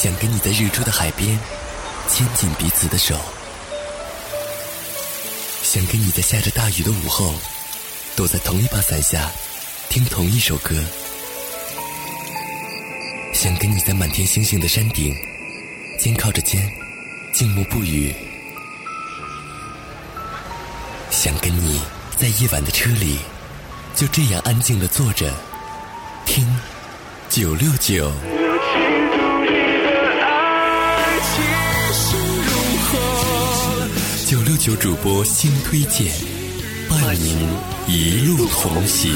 [0.00, 1.36] 想跟你在日出的海边
[2.08, 3.18] 牵紧彼此的手，
[5.64, 7.34] 想跟你在下着大雨的午后
[8.14, 9.28] 躲在同一把伞下
[9.88, 10.76] 听同一首歌，
[13.34, 15.12] 想跟你在满天星星的山顶
[15.98, 16.62] 肩靠着肩
[17.32, 18.14] 静默不语，
[21.10, 21.82] 想跟你
[22.16, 23.18] 在夜晚的车里
[23.96, 25.34] 就这样安静的坐着
[26.24, 26.46] 听
[27.28, 28.12] 九六九。
[34.58, 36.12] 九六九主播新推荐，
[36.90, 37.48] 伴您
[37.86, 39.12] 一路同行。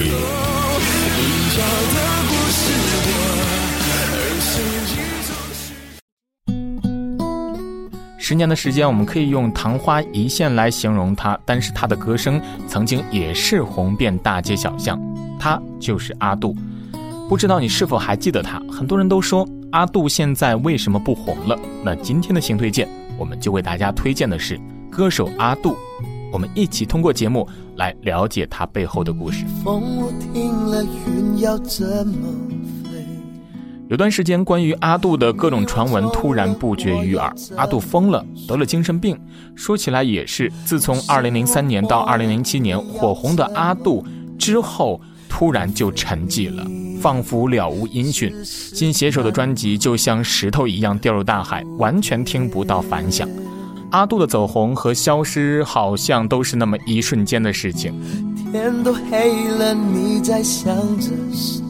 [8.18, 14.98] 十年的时间，我们可以用昙花一现来形容他，但是他的歌声曾经也是红遍大街小巷。
[15.40, 16.56] 他就是阿杜，
[17.28, 18.62] 不知道你是否还记得他？
[18.70, 21.58] 很多人都说阿杜现在为什么不红了？
[21.84, 24.58] 那今天的新推荐，我们就为大家推荐的是。
[24.92, 25.74] 歌手阿杜，
[26.30, 29.46] 我们一起通过节目来了解他背后的故事。
[33.88, 37.34] 有段时间，关于阿杜的各种传闻突然不绝于耳。
[37.56, 39.18] 阿杜疯了，得了精神病。
[39.54, 44.04] 说起来也是，自从2003年到2007年火红的阿杜
[44.38, 46.66] 之后，突然就沉寂了，
[47.00, 48.30] 仿佛了无音讯。
[48.44, 53.26] 新携手的专辑就像石头一样掉入大海，完全听不到反响。
[53.92, 57.94] 阿杜的走红和消失，好像都是那么一瞬间的事情。
[58.50, 61.62] 天都黑了，你在想着谁？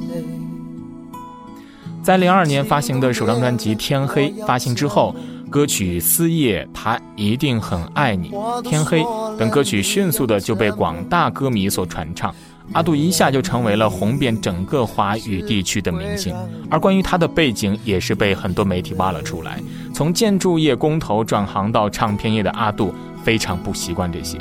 [2.02, 5.14] 在零二年发行的首张专辑《天黑》发行之后，
[5.50, 8.30] 歌曲《思夜》他一定很爱你，
[8.62, 9.02] 《天黑》
[9.36, 12.34] 等歌曲迅速的就被广大歌迷所传唱。
[12.72, 16.34] 阿杜一下就成为了红遍整个华语地区的明星，
[16.70, 19.60] 而关于他的背景也是被很多媒体挖了出来。
[19.92, 24.38] 从建筑业工头转行到唱片业的阿杜，非常不习惯这些。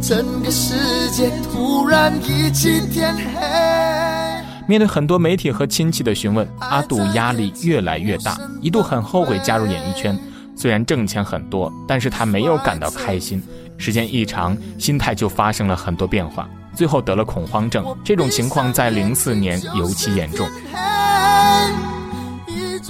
[0.00, 3.22] 整个世界突然一起天黑。
[4.66, 10.18] 面对很多媒体和亲戚的询问，阿杜压力越来越大，一度很后悔加入演艺圈。
[10.56, 13.42] 虽然挣钱很多，但是他没有感到开心。
[13.76, 16.48] 时间一长，心态就发生了很多变化。
[16.74, 20.48] 最后得了恐慌症，这种情况在零四年尤其严重。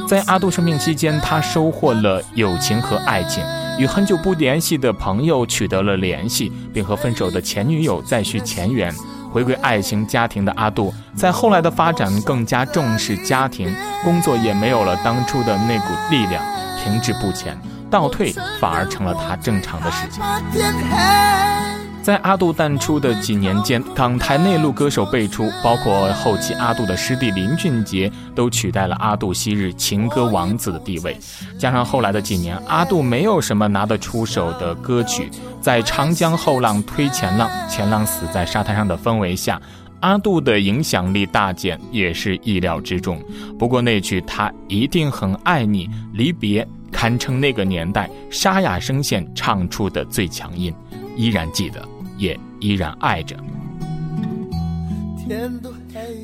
[0.09, 3.43] 在阿杜生病期间，他收获了友情和爱情，
[3.79, 8.93] 与很久不联系的朋友取得了联系，并和分手的前女友再续前缘，
[9.33, 16.45] 回归爱情家庭的阿杜，在后来的发展更加重视家庭，工作也没有了当初的那股力量，
[16.83, 17.59] 停滞不前，
[17.91, 20.23] 倒退反而成了他正常的事情。
[22.05, 31.17] 在阿杜淡出的几年间，港台内陆歌手辈出，包括后期阿杜的师弟林俊杰都取代了阿杜昔日情歌王子的地位。
[31.59, 35.31] 加上后来的几年，阿杜没有什么拿得出手的歌曲，
[35.63, 39.59] 在长江后浪推前浪，前浪死在沙滩上的氛围下，
[40.01, 43.19] 阿杜的影响力大减也是意料之中。
[43.59, 50.71] 不过那句“他一定很爱你”，离别堪称那个年代沙哑声线唱出的最强音，
[51.17, 51.83] 依然记得。
[52.17, 53.37] 也依然爱着。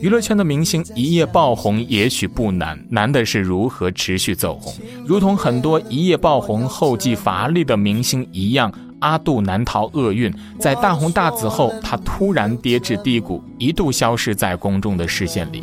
[0.01, 4.75] 娱乐圈的明星一夜爆红也许不难，难的是如何持续走红。
[5.07, 10.31] 如同很多一夜爆红后继乏力的明星一样，阿杜难逃厄运。
[10.59, 15.63] 在大红大紫后，他突然跌至低谷，一度消失在公众的视线里。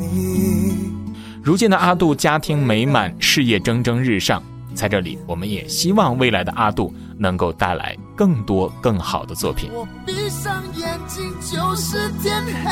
[1.43, 4.41] 如今的阿杜家庭美满，事业蒸蒸日上。
[4.73, 9.71] 在这里，我们也希望未来的阿杜能够带来更多更好的作品。
[9.71, 12.69] 我闭上眼睛就是天黑，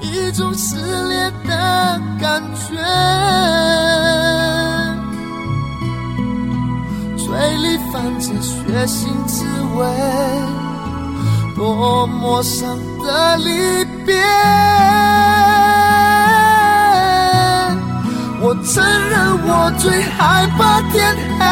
[0.00, 0.76] 一种撕
[1.08, 2.76] 裂的感觉，
[7.18, 7.26] 嘴
[7.56, 8.54] 里泛着血
[8.86, 9.44] 腥滋
[9.76, 9.84] 味，
[11.56, 14.14] 多么伤的离别。
[18.46, 19.14] 我承认，
[19.46, 21.44] 我最害怕天黑，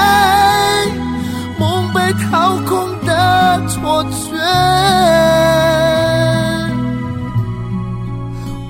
[2.31, 4.37] 掏空的错觉。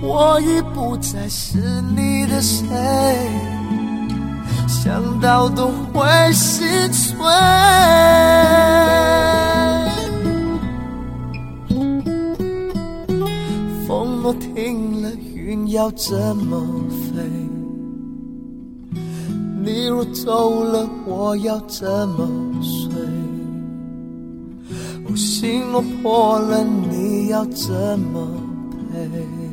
[0.04, 1.58] 我已不再是
[1.96, 2.66] 你的谁，
[4.66, 7.16] 想到都会心碎。
[13.86, 17.22] 风若停了，云要怎么飞？
[19.64, 22.28] 你若走了，我要怎么
[22.60, 22.90] 睡？
[25.16, 28.26] 心若破了，你要怎么
[28.92, 29.51] 赔？